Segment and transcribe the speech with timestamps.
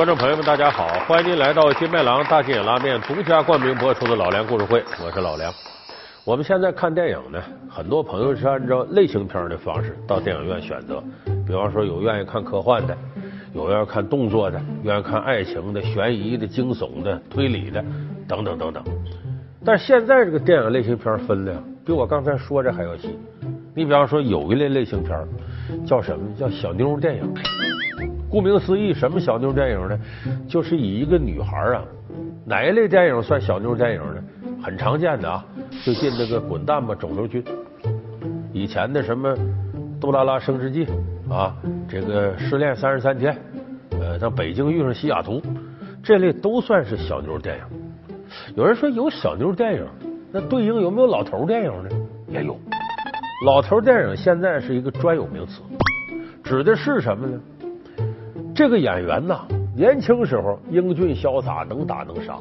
[0.00, 0.88] 观众朋友们，大家好！
[1.06, 5.52] 欢迎您来到金麦郎大金眼拉面独家冠名播出的《老梁故事会》，我是老梁。
[6.24, 7.38] 我们现在看电影呢，
[7.68, 11.04] 很多朋友是按照类型片的方式到电影院选择，
[11.46, 12.96] 比方说有愿意看科幻的，
[13.52, 17.84] 有愿意看动作的，愿意看爱情的、悬疑的、惊悚的、推理的
[18.26, 18.82] 等等等等。
[19.66, 23.18] 但现在这个电影类型片分的比我刚才说的还要细。
[23.74, 25.28] 你比方说有一类类型片
[25.86, 26.24] 叫什么？
[26.38, 27.34] 叫小妞电影。
[28.30, 29.98] 顾名思义，什么小妞电影呢？
[30.48, 31.82] 就是以一个女孩啊，
[32.46, 34.22] 哪一类电影算小妞电影呢？
[34.62, 35.44] 很常见的啊，
[35.84, 37.42] 就进那个滚蛋吧肿瘤君，
[38.52, 39.34] 以前的什么
[40.00, 40.86] 杜拉拉升职记
[41.28, 41.56] 啊，
[41.88, 43.36] 这个失恋三十三天，
[44.00, 45.42] 呃，像北京遇上西雅图，
[46.02, 47.64] 这类都算是小妞电影。
[48.54, 49.84] 有人说有小妞电影，
[50.30, 51.90] 那对应有没有老头电影呢？
[52.28, 52.56] 也有。
[53.44, 55.62] 老头电影现在是一个专有名词，
[56.44, 57.40] 指的是什么呢？
[58.60, 59.40] 这个演员呐，
[59.74, 62.34] 年轻时候英俊潇洒，能打能杀；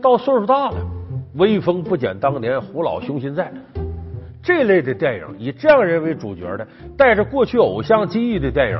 [0.00, 0.76] 到岁数大了，
[1.34, 3.52] 威风不减当年，虎老雄心在。
[4.40, 6.64] 这类的电影以这样人为主角的，
[6.96, 8.78] 带着过去偶像记忆的电影，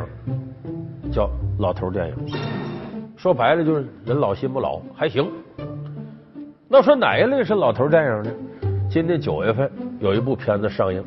[1.11, 2.15] 叫老头电影。
[3.17, 5.29] 说白了就是人老心不老，还行。
[6.69, 8.31] 那说哪一类是老头电影呢？
[8.89, 11.05] 今年九月份有一部片子上映，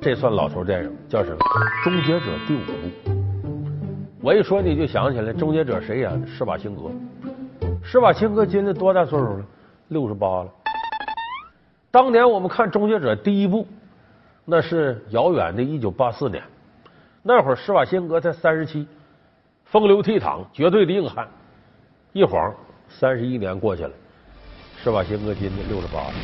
[0.00, 1.36] 这算老头电影，叫什么？
[1.84, 3.11] 《终结者》第五部。
[4.24, 6.24] 我一说你就想起来，终结者谁演的？
[6.28, 6.82] 施瓦辛格。
[7.82, 9.44] 施瓦辛格今年多大岁数了？
[9.88, 10.48] 六十八了。
[11.90, 13.66] 当年我们看终结者第一部，
[14.44, 16.40] 那是遥远的一九八四年，
[17.20, 18.86] 那会儿施瓦辛格才三十七，
[19.64, 21.26] 风流倜傥，绝对的硬汉。
[22.12, 22.54] 一晃
[22.88, 23.90] 三十一年过去了，
[24.76, 26.14] 施瓦辛格今年六十八了。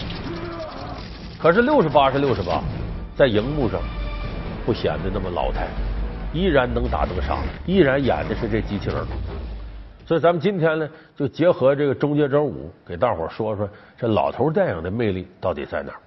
[1.37, 2.63] 可是六十八是六十八，
[3.17, 3.81] 在荧幕上
[4.65, 5.67] 不显得那么老态。
[6.33, 8.97] 依然能打能杀，依然演的是这机器人。
[10.07, 16.01] 所以咱们今天呢，就结合这个《终结者五》，给大伙说说这老头电影的魅力到底在哪儿。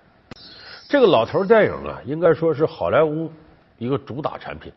[0.90, 3.32] 这个老头电影啊，应该说是好莱坞
[3.78, 4.72] 一个主打产品，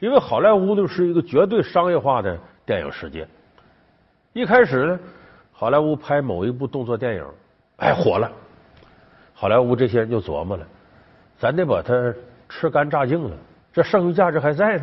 [0.00, 2.36] 因为好莱坞呢是一个绝对商业化的
[2.66, 3.26] 电影世界。
[4.32, 4.98] 一开始呢，
[5.52, 7.24] 好莱坞拍某一部动作电影，
[7.76, 8.30] 哎火了，
[9.32, 10.66] 好莱坞这些人就琢磨了，
[11.38, 12.14] 咱得把它
[12.48, 13.36] 吃干榨净了。
[13.72, 14.82] 这剩余价值还在呢，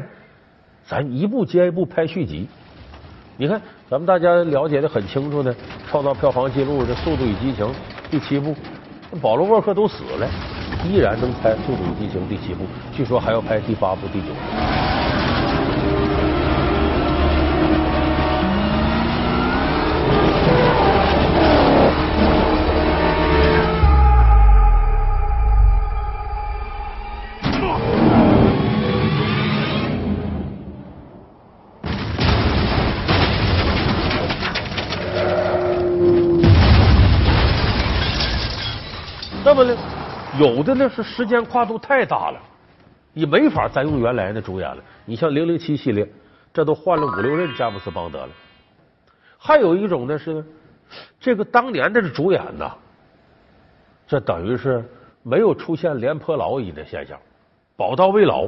[0.87, 2.47] 咱一部接一部拍续集。
[3.35, 5.53] 你看，咱们大家了解的很清楚的，
[5.89, 7.65] 创造票房记录的《速度与激情》
[8.09, 8.55] 第七部，
[9.21, 10.27] 保罗沃克都死了，
[10.85, 14.76] 依然能拍《速度与激情》第七部，据说还要拍第八部、第九部。
[40.39, 42.39] 有的呢是时间跨度太大了，
[43.13, 44.83] 你没法再用原来的主演了。
[45.05, 46.07] 你像零零七系列，
[46.53, 48.29] 这都换了五六任詹姆斯邦德了。
[49.37, 50.43] 还有一种呢是，
[51.19, 52.71] 这个当年的主演呐，
[54.07, 54.83] 这等于是
[55.23, 57.17] 没有出现廉颇老矣的现象，
[57.75, 58.47] 宝刀未老。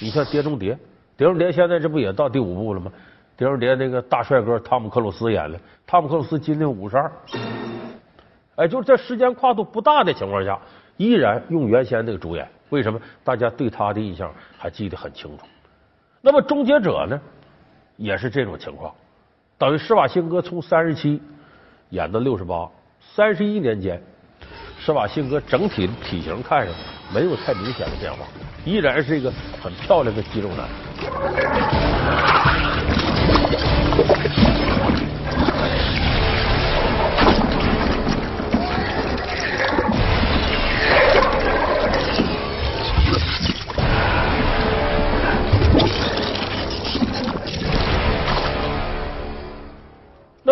[0.00, 0.72] 你像《碟中谍》，
[1.16, 2.90] 《碟中谍》现在这不也到第五部了吗？
[3.38, 7.12] 《碟中谍》那个大帅哥汤姆克鲁斯演的，汤姆克鲁斯今年五十二。
[8.56, 10.58] 哎，就是在时间跨度不大的情况下，
[10.96, 15.44] 依然用原先那个主演，为什么大家对他的印象还记得很清楚？
[16.22, 17.20] 那么《终结者》呢，
[17.96, 18.92] 也是这种情况，
[19.58, 21.20] 等于施瓦辛格从三十七
[21.90, 22.68] 演到六十八，
[23.00, 24.02] 三十一年间，
[24.78, 26.80] 施瓦辛格整体体型看上去
[27.14, 28.26] 没有太明显的变化，
[28.64, 29.30] 依然是一个
[29.62, 31.95] 很漂亮的肌肉男。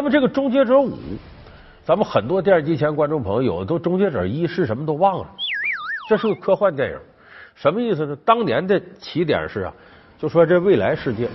[0.04, 0.90] 那么这个《终结者五》，
[1.82, 5.26] 咱们很多电视机前观众朋友有的都《终结者一》是什么都忘了，
[6.10, 6.98] 这是个科幻电影，
[7.54, 8.14] 什么意思呢？
[8.22, 9.72] 当年的起点是啊，
[10.18, 11.26] 就说这未来世界，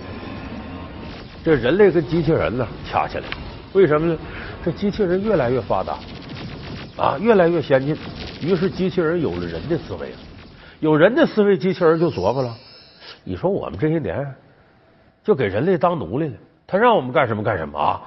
[1.42, 3.24] 这人类跟机器人呢掐起来，
[3.72, 4.16] 为什么呢？
[4.64, 5.98] 这机器人越来越发达
[6.96, 7.96] 啊，越来越先进，
[8.40, 10.12] 于是机器人有了人的思维，
[10.78, 12.54] 有人的思维，机器人就琢磨了，
[13.24, 14.32] 你说我们这些年
[15.24, 16.34] 就给人类当奴隶了，
[16.68, 18.00] 他让我们干什么干什么啊？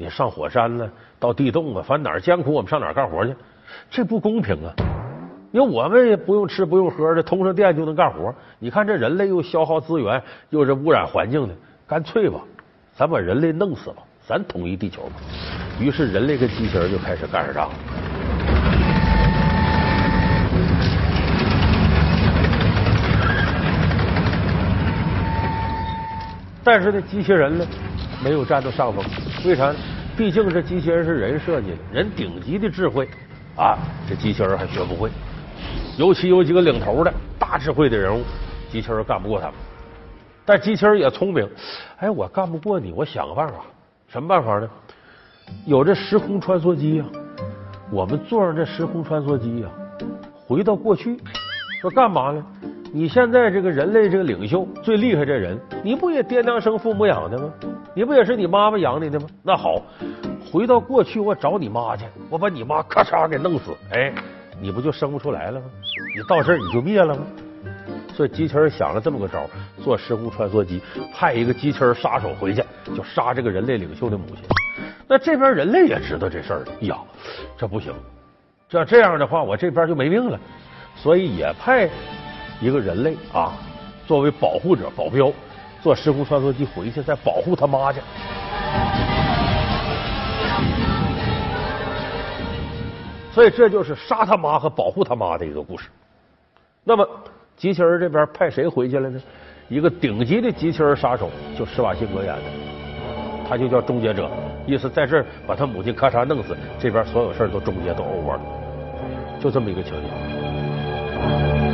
[0.00, 3.36] 你上火山呢，到地洞啊，反正哪儿艰苦我们上哪儿干活去，
[3.90, 4.72] 这不公平啊！
[5.52, 8.34] 因为我们也不用吃不用喝的，通上电就能干活。
[8.58, 11.54] 你看这人类又消耗资源，又是污染环境的，
[11.86, 12.40] 干脆吧，
[12.94, 15.16] 咱把人类弄死吧，咱统一地球吧。
[15.78, 17.68] 于是人类跟机器人就开始干上仗。
[26.64, 27.66] 但是呢，机器人呢
[28.22, 29.04] 没有占到上风，
[29.44, 29.72] 为啥？
[30.16, 33.08] 毕竟这机器人是人设计的，人顶级的智慧
[33.56, 33.78] 啊，
[34.08, 35.08] 这机器人还学不会。
[35.96, 38.22] 尤其有几个领头的大智慧的人物，
[38.70, 39.54] 机器人干不过他们。
[40.44, 41.48] 但机器人也聪明，
[41.98, 43.54] 哎，我干不过你，我想个办法。
[44.08, 44.68] 什么办法呢？
[45.64, 47.04] 有这时空穿梭机呀，
[47.90, 49.68] 我们坐上这时空穿梭机呀，
[50.46, 51.16] 回到过去，
[51.80, 52.44] 说干嘛呢？
[52.92, 57.50] 你现在这个人类这个领袖最厉害这人，你不也爹娘生父母养的吗？
[58.00, 59.26] 你不也是你妈妈养你的吗？
[59.42, 59.74] 那好，
[60.50, 64.10] 回到过去我找你妈去，我把你妈咔嚓给弄死，哎，
[64.58, 65.66] 你不就生不出来了吗？
[66.16, 67.26] 你到这你就灭了吗？
[68.16, 69.44] 所以机器人想了这么个招，
[69.84, 70.80] 做时空穿梭机，
[71.12, 72.64] 派一个机器人杀手回去，
[72.96, 74.36] 就杀这个人类领袖的母亲。
[75.06, 76.96] 那这边人类也知道这事儿了，呀，
[77.58, 77.92] 这不行，
[78.66, 80.40] 这这样的话我这边就没命了，
[80.96, 81.86] 所以也派。
[82.62, 83.52] 一个人类啊，
[84.06, 85.30] 作为保护者、保镖，
[85.82, 88.00] 坐时空穿梭机回去，再保护他妈去。
[93.32, 95.88] 所以这就是杀他妈和保护他妈的一个故事。
[96.82, 97.08] 那么
[97.56, 99.20] 机器人这边派谁回去了呢？
[99.68, 102.42] 一个顶级的机器人杀手，就施瓦辛格演的，
[103.48, 104.28] 他就叫终结者，
[104.66, 108.40] 意思在这儿把他母亲咔嚓弄死，这边所有事都终结都 over 了，
[109.40, 111.69] 就这么一个情节。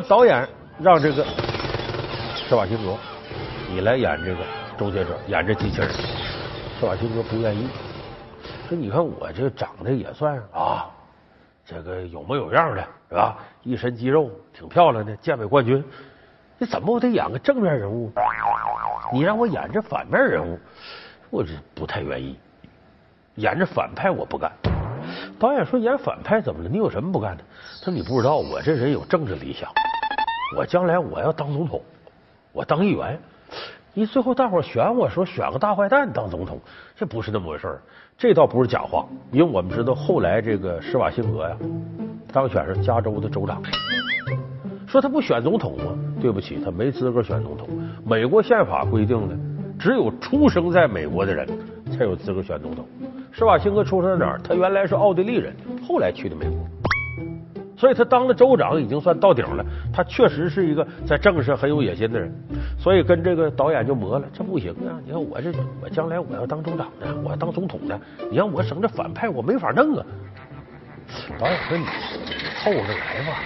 [0.00, 0.48] 导演
[0.80, 1.24] 让这个
[2.36, 2.96] 施瓦辛格
[3.70, 4.40] 你来演这个
[4.76, 5.90] 终结者，演这机器人。
[6.78, 7.68] 施瓦辛格不愿意，
[8.68, 10.90] 说：“你看我这长得也算啊，
[11.64, 13.38] 这个有模有样的，是吧？
[13.62, 15.82] 一身肌肉，挺漂亮的，健美冠军。
[16.58, 18.12] 你怎么我得演个正面人物？
[19.12, 20.58] 你让我演这反面人物，
[21.30, 22.38] 我这不太愿意。
[23.36, 24.52] 演这反派我不干。”
[25.38, 26.68] 导演说：“演反派怎么了？
[26.68, 27.44] 你有什么不干的？”
[27.80, 29.70] 他说：“你不知道，我这人有政治理想。”
[30.56, 31.82] 我将来我要当总统，
[32.52, 33.18] 我当议员。
[33.92, 36.60] 你最后大伙选我说选个大坏蛋当总统，
[36.94, 37.82] 这不是那么回事儿。
[38.16, 41.56] 这倒不是假话，因为我们知道后来这个施瓦辛格呀
[42.32, 43.62] 当选是加州的州长。
[44.86, 45.98] 说他不选总统吗？
[46.20, 47.68] 对不起，他没资格选总统。
[48.04, 49.36] 美国宪法规定的，
[49.78, 51.46] 只有出生在美国的人
[51.90, 52.86] 才有资格选总统。
[53.36, 54.40] 施瓦辛格出生在哪儿？
[54.42, 55.54] 他原来是奥地利人，
[55.86, 56.66] 后来去的美国。
[57.76, 59.62] 所以他当了州长已经算到顶了，
[59.92, 62.34] 他确实是一个在政治上很有野心的人，
[62.78, 64.96] 所以跟这个导演就磨了，这不行啊！
[65.04, 65.52] 你看我这
[65.82, 68.00] 我将来我要当州长的，我要当总统的，
[68.30, 70.06] 你让我省这反派我没法弄啊！
[71.38, 71.84] 导演说你
[72.64, 73.36] 凑合着来吧，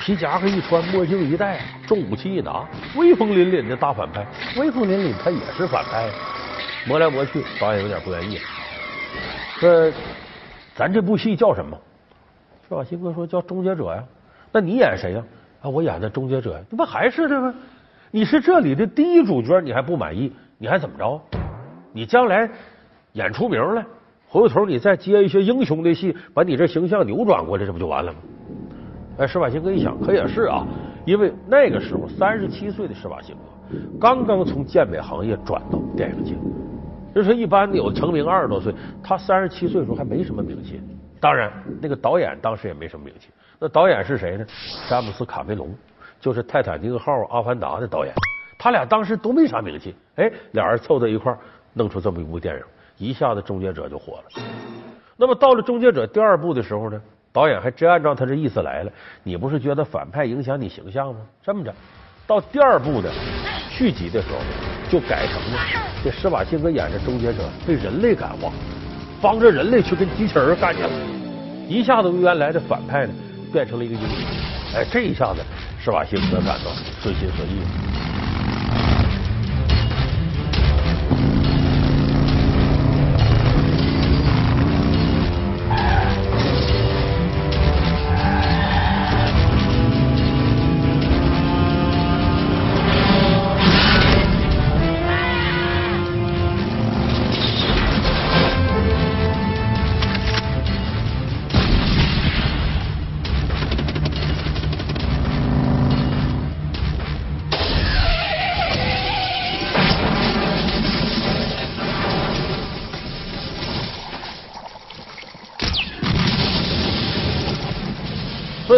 [0.00, 6.08] 皮夹克一穿，墨镜一戴，重武器一拿，威风凛凛的大反派，威风凛凛他也是反派，
[6.86, 8.42] 磨来磨去，导演有点不愿意了，
[9.58, 9.92] 说
[10.74, 11.76] 咱这部戏叫什么？
[12.68, 14.02] 施瓦辛格说：“叫终结者呀，
[14.50, 15.22] 那你演谁呀？
[15.62, 17.54] 啊，我演的终结者，这不还是这吗？
[18.10, 20.32] 你是这里的第一主角，你还不满意？
[20.56, 21.20] 你还怎么着？
[21.92, 22.48] 你将来
[23.12, 23.84] 演出名了，
[24.26, 28.18] 回头你再接一些英雄的戏，把你这形象扭转过来，这不就完了吗？”
[29.18, 30.66] 哎，施瓦辛格一想，可也是啊，
[31.04, 36.34] 因为那个时候三十七岁的施瓦辛格刚刚从健美行业转到电影界，
[37.14, 40.80] 就是一般有成名二十多岁，他三十七岁的时候还没什么名气。
[41.20, 43.28] 当然，那个导演当时也没什么名气。
[43.58, 44.44] 那导演是谁呢？
[44.90, 45.72] 詹姆斯·卡梅隆，
[46.20, 48.12] 就是《泰坦尼克号》《阿凡达》的导演。
[48.58, 51.38] 他俩当时都没啥名气，哎，俩人凑在一块儿
[51.72, 52.62] 弄出这么一部电影，
[52.98, 54.42] 一下子《终结者》就火了。
[55.16, 57.00] 那么到了《终结者》第二部的时候呢，
[57.32, 58.92] 导演还真按照他这意思来了。
[59.22, 61.20] 你不是觉得反派影响你形象吗？
[61.42, 61.72] 这么着，
[62.26, 63.10] 到第二部的
[63.76, 64.38] 续集的时候，
[64.90, 65.58] 就改成了
[66.04, 68.52] 这施瓦辛格演的终结者被人类感化。
[69.20, 70.90] 帮着人类去跟机器人干去了，
[71.66, 73.12] 一下子原来的反派呢
[73.50, 74.08] 变成了一个英雄，
[74.74, 75.40] 哎，这一下子
[75.82, 78.33] 施瓦辛格感到顺心所欲。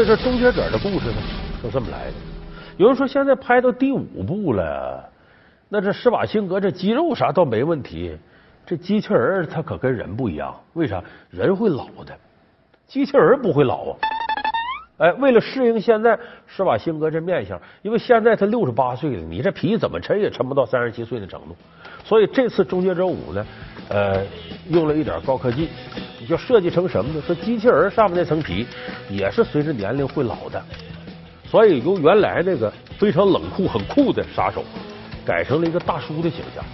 [0.06, 1.16] 这终结者的故事呢，
[1.60, 2.12] 就这么来的。
[2.76, 5.04] 有人说现在拍到第五部了，
[5.68, 8.16] 那这施瓦辛格这肌肉啥倒没问题，
[8.64, 10.54] 这机器人他可跟人不一样。
[10.74, 11.02] 为啥？
[11.30, 12.16] 人会老的，
[12.86, 13.98] 机器人不会老啊。
[14.98, 21.54] 哎，为了适应现在施瓦辛格这面相，因为现在他六十八岁了，你这皮怎么抻也抻不到三十七岁的程度。
[22.02, 23.46] 所以这次《终结者五》呢，
[23.88, 24.24] 呃，
[24.70, 25.68] 用了一点高科技，
[26.26, 27.20] 就设计成什么呢？
[27.26, 28.66] 说机器人上面那层皮
[29.10, 30.62] 也是随着年龄会老的，
[31.44, 34.64] 所以由原来那个非常冷酷、很酷的杀手，
[35.26, 36.64] 改成了一个大叔的形象。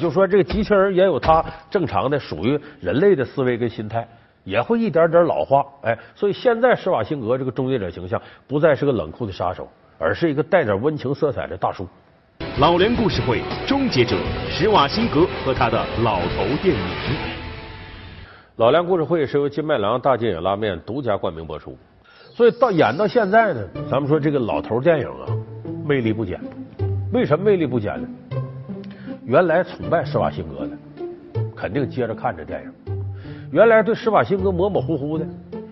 [0.00, 4.08] 就说这个机器人也有它正常的属于人类的思维跟心态，
[4.42, 5.64] 也会一点点老化。
[5.82, 11.86] 哎，所以现在施瓦辛格这个终结者形象不再是个冷酷的杀手，而是一个带点温情色彩的大叔。
[12.58, 14.16] 老梁故事会终结者
[14.48, 16.82] 施瓦辛格和他的老头电影。
[18.56, 21.76] 老梁故事会是由金麦郎大金野拉面独家冠名播出，
[22.34, 25.28] 所以到演到现在呢，咱们说这个老头电影啊，
[25.86, 26.40] 魅力不减。
[27.12, 28.08] 为什么魅力不减呢？
[29.30, 30.72] 原来崇拜施瓦辛格的，
[31.54, 32.96] 肯定接着看这电影。
[33.52, 35.24] 原来对施瓦辛格模模糊糊的，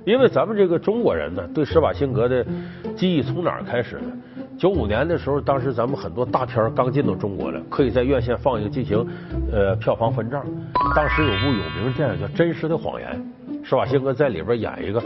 [0.05, 2.47] 因为咱们这个中国人呢，对施瓦辛格的
[2.95, 4.13] 记忆从哪儿开始呢？
[4.57, 9.05] 九五年的时候，当时咱们很多大片刚进到中国了，可以在院线放映进行
[9.53, 10.47] 呃票房分账。
[10.95, 13.21] 当时有部有名的电影叫《真实的谎言》，
[13.69, 15.03] 施瓦辛格在里边演一个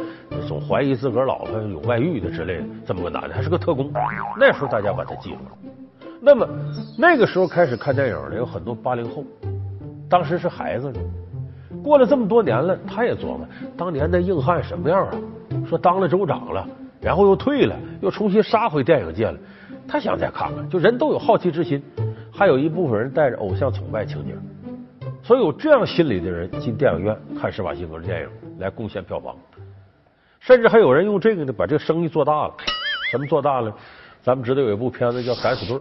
[0.47, 3.91] 总怀疑自个儿老婆有外遇的之类的这么个男的，还是个特工。
[4.39, 5.72] 那时候大家把他记住了。
[6.25, 6.49] 那么
[6.97, 9.25] 那个时候开始看电影的有很多八零后，
[10.09, 11.01] 当时是孩子呢。
[11.83, 13.41] 过了这么多年了，他也琢磨
[13.77, 15.13] 当年那硬汉什么样啊？
[15.69, 16.65] 说当了州长了，
[17.01, 19.37] 然后又退了，又重新杀回电影界了。
[19.89, 21.83] 他想再看看，就人都有好奇之心，
[22.33, 24.33] 还有一部分人带着偶像崇拜情节，
[25.25, 28.29] 所以有这样心理的人进电影院看施瓦辛格的电影
[28.61, 29.35] 来贡献票房，
[30.39, 32.55] 甚至还有人用这个呢把这个生意做大了。
[33.11, 33.75] 什么做大了？
[34.23, 35.77] 咱们知道有一部片子叫《敢死队》。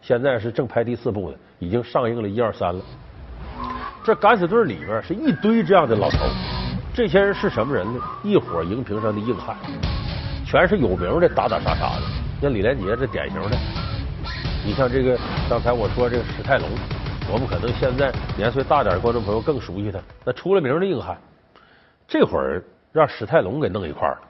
[0.00, 2.82] 现在是正拍第四部的，已经上映了一二三了。
[4.02, 6.18] 这敢死队里边是一堆这样的老头，
[6.94, 8.00] 这些人是什么人呢？
[8.22, 9.56] 一伙荧屏上的硬汉，
[10.46, 12.02] 全是有名的打打杀杀的。
[12.40, 13.56] 像李连杰这典型的，
[14.64, 16.66] 你像这个刚才我说这个史泰龙，
[17.30, 21.18] 我们可能现在年岁大点的观众朋友更熟悉他，那出了名的硬汉。
[22.08, 24.20] 这会儿让史泰龙给弄一块儿了，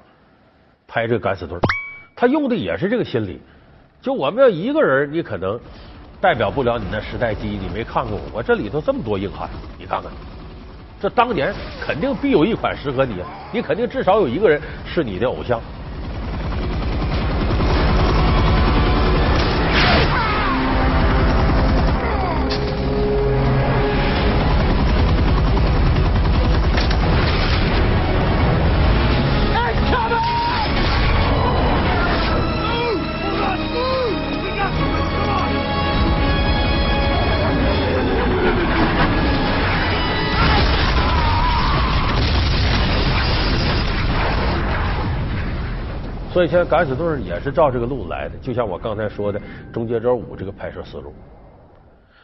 [0.88, 1.56] 拍这个敢死队，
[2.16, 3.40] 他用的也是这个心理。
[4.02, 5.60] 就我们要一个人，你可能
[6.20, 10.10] 代表不了你那时代记忆，你没看过我这里头这么多硬汉，你看看，
[10.98, 15.60] 这当年肯定必有一款适合你，你肯定至少有一个人是你的偶像。
[46.40, 49.38] 所以，现在敢死队也是照这个路子来的，就像我刚才说的
[49.74, 51.12] 《终结者五》这个拍摄思路。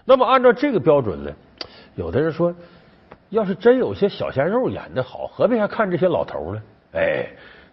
[0.07, 1.31] 那么，按照这个标准呢，
[1.97, 2.51] 有的人说，
[3.29, 6.63] 要是真有些小鲜肉演的好，何必还看这些老头呢？
[6.95, 7.27] 哎，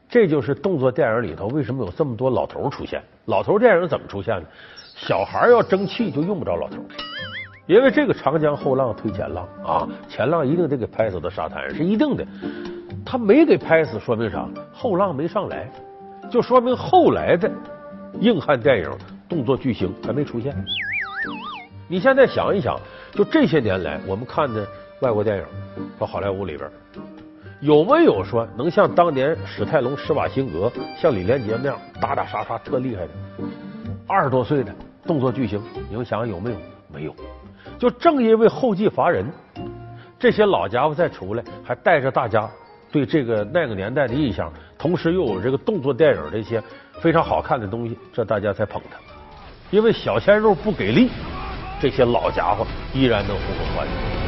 [0.10, 3.02] 这就是动作电影里头为什么有这么多老头出现。
[3.24, 4.46] 老头电影怎么出现呢？
[4.98, 6.76] 小孩要争气就用不着老头，
[7.68, 12.28] 因为这个长江后浪推前浪啊，前浪一定得给拍死到沙滩上，是一定的。
[13.06, 14.46] 他没给拍死，说明啥？
[14.74, 15.72] 后浪没上来。
[16.34, 17.48] 就说明后来的
[18.20, 18.90] 硬汉电影
[19.30, 20.52] 动作巨星还没出现。
[21.88, 22.76] 你现在想一想，
[23.12, 24.68] 就这些年来我们看的
[25.02, 25.46] 外国电影，
[26.00, 26.68] 说好莱坞里边
[27.62, 33.10] 有没有说能像当年史泰龙、施瓦辛格、像李连杰那样打打杀杀特厉害的
[34.08, 34.74] 二十多岁的
[35.06, 35.62] 动作巨星？
[35.88, 36.58] 你们想想有没有？
[36.92, 37.16] 没有。
[37.78, 39.24] 就正因为后继乏人，
[40.18, 42.50] 这些老家伙再出来，还带着大家。
[42.94, 46.62] 对这个那个年代的印象，同时又有这个动作电影这些
[47.02, 48.98] 非常好看的东西，这大家才捧他。
[49.72, 51.10] 因为小鲜肉不给力，
[51.82, 54.23] 这些老家伙依然能呼风唤雨。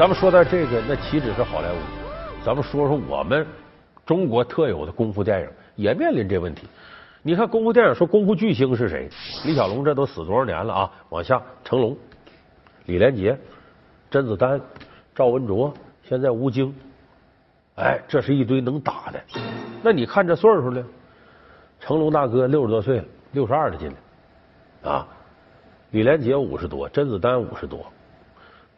[0.00, 1.76] 咱们说到这个，那岂止是好莱坞？
[2.42, 3.46] 咱们说说我们
[4.06, 6.66] 中国特有的功夫电影，也面临这问题。
[7.22, 9.10] 你看功夫电影，说功夫巨星是谁？
[9.44, 10.90] 李小龙这都死多少年了啊？
[11.10, 11.94] 往下，成龙、
[12.86, 13.38] 李连杰、
[14.10, 14.58] 甄子丹、
[15.14, 15.70] 赵文卓，
[16.02, 16.74] 现在吴京，
[17.74, 19.20] 哎，这是一堆能打的。
[19.82, 20.82] 那你看这岁数呢？
[21.78, 23.92] 成龙大哥六十多岁了，六十二的斤
[24.82, 25.06] 了啊。
[25.90, 27.84] 李连杰五十多，甄子丹五十多，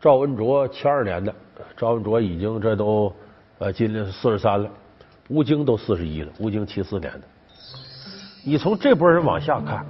[0.02, 1.32] 赵文卓七二年的，
[1.76, 3.14] 赵文卓已经这都
[3.60, 4.68] 呃今年四十三了，
[5.28, 7.20] 吴京都四十一了，吴京七四年的。
[8.44, 9.86] 你从这波人往下看，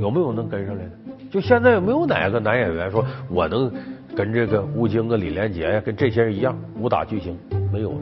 [0.00, 0.90] 有没有能跟上来的？
[1.30, 3.72] 就现在没有哪个男演员说我能
[4.16, 7.38] 跟这个吴京啊、李连杰呀，跟这些人一样武打巨星？
[7.72, 7.98] 没有了。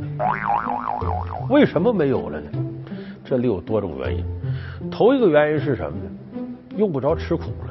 [1.50, 2.50] 为什么没有了呢？
[3.26, 4.24] 这里有多种原因。
[4.90, 6.10] 头一个原因是什么呢？
[6.78, 7.69] 用不着吃苦了。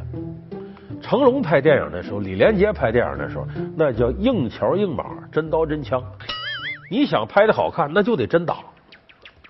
[1.10, 6.00] 成龙拍电影的时候，李连杰拍电影的时候，那叫硬桥硬马，真刀真枪。
[6.92, 8.58] 你想拍的好看，那就得真打。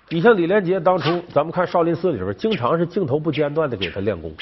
[0.08, 4.34] 你像李连杰当初，咱们看《少林寺》里边，经常是镜头不间断的给他练功，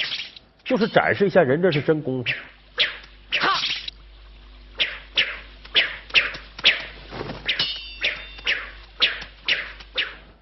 [0.63, 2.31] 就是展示一下人这是真功夫。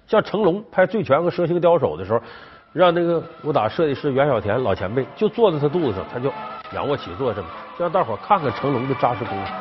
[0.07, 2.21] 像成龙拍《醉拳》和《蛇形刁手》的时候，
[2.77, 6.31] 让那个武打设计师袁小田老前辈就坐在他肚子上，他就
[6.73, 9.51] 仰卧起坐这么，就让大伙看看成龙的扎实功夫。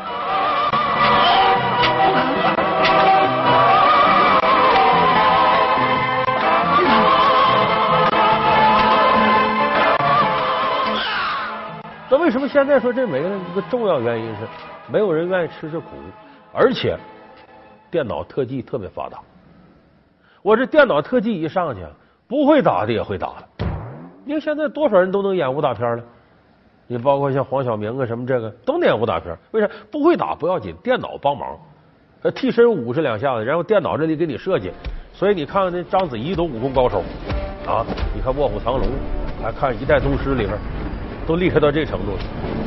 [12.11, 13.35] 那为什么现在说这没了？
[13.51, 14.47] 一个重要原因是
[14.93, 15.87] 没有人愿意吃这苦，
[16.53, 16.99] 而且
[17.91, 19.17] 电脑特技特别发达。
[20.43, 21.81] 我这电脑特技一上去，
[22.29, 23.49] 不会打的也会打了。
[24.25, 26.03] 你看现在多少人都能演武打片了？
[26.89, 29.69] 你包括像黄晓明啊什么这个都能演武打片，为啥？
[29.91, 31.59] 不会打不要紧，电脑帮忙，
[32.35, 34.71] 替身五十两下子，然后电脑这里给你设计。
[35.13, 37.03] 所以你看看那章子怡都武功高手
[37.67, 37.85] 啊！
[38.15, 38.83] 你看《卧虎藏龙》，
[39.43, 40.59] 还看《一代宗师》里边。
[41.27, 42.66] 都厉害到这程度了。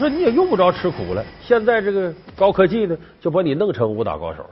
[0.00, 4.50] 说你也用不着吃苦了，现在这个高科技呢，就把你弄成武打高手了。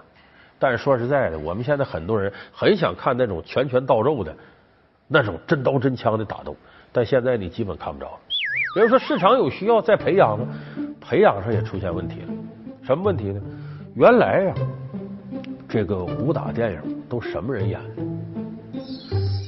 [0.58, 4.36] 但是说实在的，我们现在很多人很想看那种拳拳到肉的
[5.08, 6.54] 那种真刀真枪的打斗，
[6.92, 8.18] 但现在你基本看不着。
[8.74, 10.46] 比如说市场有需要再培养吗，
[11.00, 12.28] 培养上也出现问题了。
[12.82, 13.40] 什么问题呢？
[13.94, 14.54] 原来呀，
[15.66, 18.02] 这个武打电影都什么人演的？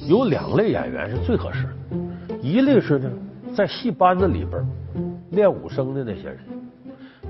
[0.08, 3.10] 有两类演员是最合适的，一类是呢，
[3.54, 4.64] 在戏班子里边。
[5.30, 6.38] 练武生的那些人，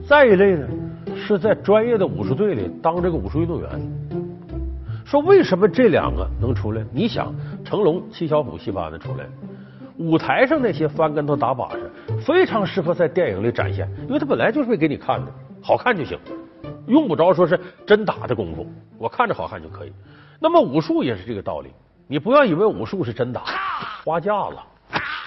[0.08, 0.66] 再一类呢，
[1.14, 3.68] 是在专业的武术队里当这个武术运动员。
[5.04, 6.84] 说为什么这两个能出来？
[6.92, 7.34] 你想，
[7.64, 9.26] 成龙、七小虎戏班子出来，
[9.98, 16.16] 舞台上那些翻跟头、打把式，非常适合在电影里展现，因为他本来就是为给你看的，好看就行，
[16.86, 18.64] 用不着说是真打的功夫，
[18.98, 19.92] 我看着好看就可以。
[20.38, 21.70] 那么武术也是这个道理，
[22.06, 23.42] 你不要以为武术是真打，
[24.04, 24.56] 花架子。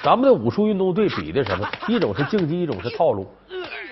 [0.03, 1.67] 咱们的武术运动队比的什么？
[1.87, 3.31] 一种是竞技，一种是套路。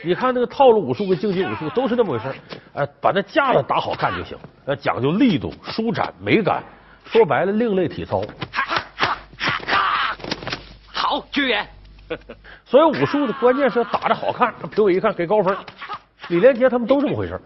[0.03, 2.25] 你看那个套路武术跟竞技武术都是那么回事
[2.73, 4.37] 哎，把那架子打好看就行。
[4.65, 6.63] 呃，讲究力度、舒展、美感。
[7.05, 8.21] 说白了，另类体操。
[10.91, 11.65] 好，军人。
[12.65, 15.55] 所以武术的关键是要打着好看，评委一看给高分。
[16.27, 17.39] 李连杰他们都这么回事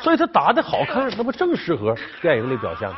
[0.00, 2.96] 所以他打的好看，那不正适合电影里表现吗？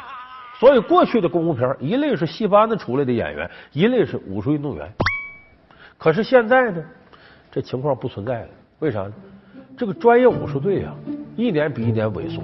[0.59, 4.90] 所以过去的功夫片，一类是戏班子出来的演员，一类是武术运动员。
[5.97, 6.83] 可是现在呢，
[7.51, 8.49] 这情况不存在了。
[8.81, 9.12] 为啥呢？
[9.77, 10.92] 这个专业武术队啊，
[11.37, 12.42] 一年比一年萎缩。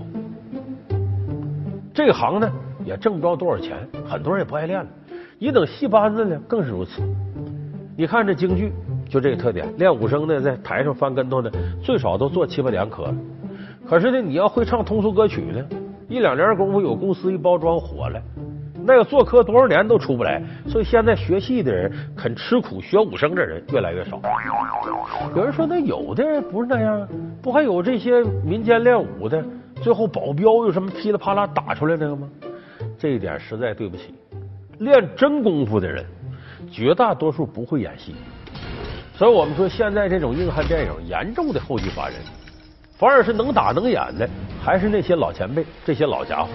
[1.93, 2.49] 这行呢，
[2.85, 3.77] 也挣不着多少钱，
[4.09, 4.87] 很多人也不爱练了。
[5.41, 7.03] 你等戏班子呢，更是如此。
[7.97, 8.73] 你看这京剧，
[9.09, 11.51] 就这个特点，练武生呢，在台上翻跟头呢，
[11.83, 13.13] 最少都做七八年科。
[13.85, 15.65] 可是呢，你要会唱通俗歌曲呢？
[16.09, 18.21] 一两年功夫，有公司一包装火了，
[18.85, 20.43] 那个做科多少年都出不来。
[20.67, 24.21] 所以现在学戏的人肯吃苦学武生的人越来越少。
[25.35, 27.09] 有人说，那有的人不是那样，
[27.41, 29.43] 不还有这些民间练武的，
[29.83, 32.29] 最后保镖有什么噼里啪啦打出来那个吗？
[32.99, 34.15] 这一点实在对不起，
[34.79, 36.05] 练真功夫的人
[36.71, 38.15] 绝大多数不会演戏，
[39.15, 42.17] 所以我们说，现在这种硬汉电影严重的后继乏人，
[42.97, 44.29] 反而是能打能演的
[44.63, 46.49] 还是那些老前辈，这些老家伙。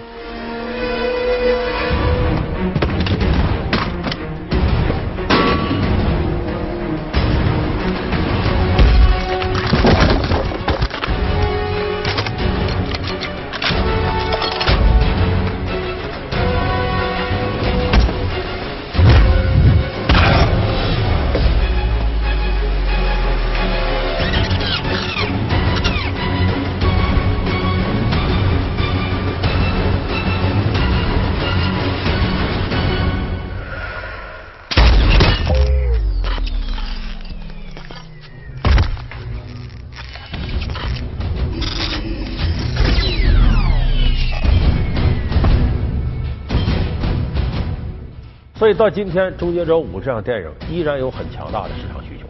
[48.60, 52.26] 所以到今天，《终结者五》这样电影依然有很强大的市场需求。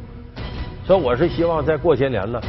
[0.85, 2.40] 所以我是希望在过些年呢，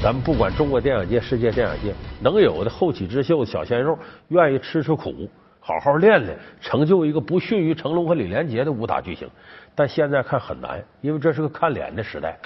[0.00, 1.92] 咱们不管中国电影界、世界电影界
[2.22, 9.28] 能有的后起之秀小鲜肉，愿意吃吃苦，好好练练，成就一个不逊于成龙和李连杰的武打巨星。
[9.74, 12.38] 但现在看很难，因为这是个看脸的时代。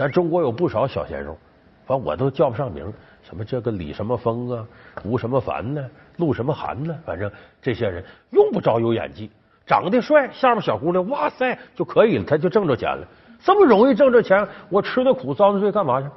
[0.00, 1.38] 咱中国有不少小鲜肉，
[1.86, 2.92] 反正我都叫不上名，
[3.22, 4.66] 什么这个李什么峰啊，
[5.04, 7.30] 吴什么凡呢，陆什么涵呢，反正
[7.62, 9.30] 这些人用不着有演技。
[9.66, 13.06] 长得帅，下面小姑娘哇塞就可以了，他就挣着钱了。
[13.42, 16.08] 这么容易挣着钱，我吃的苦遭的罪干嘛去？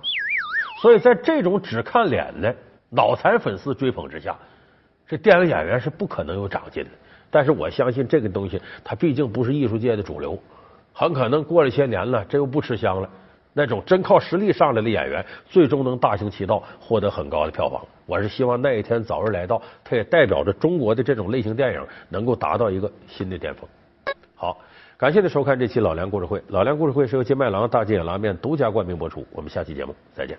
[0.81, 2.55] 所以在这种只看脸的
[2.89, 4.35] 脑残粉丝追捧之下，
[5.07, 6.89] 这电影演员是不可能有长进的。
[7.29, 10.37] 但是我相信这个东西，它毕竟不是艺术界的主流，
[10.93, 13.09] 很可能过了些年了，这又不吃香了。
[13.57, 17.81] 那种真靠实力上来的演员，最终能大行其道，获得很高的票房。
[18.05, 23.67] 我是希望那一天早日来到，它也代表着中国的这种类型电影能够达到一个新的巅峰。
[24.35, 24.55] 好，
[24.95, 29.25] 感谢您收看这期《老梁故事会》，《老梁故事会》是由金麦郎大金眼拉面独家冠名播出。
[29.31, 30.37] 我们下期节目再见。